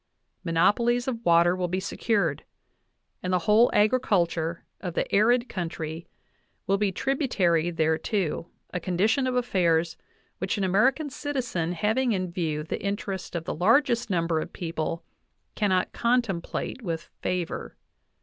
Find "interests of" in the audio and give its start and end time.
12.81-13.43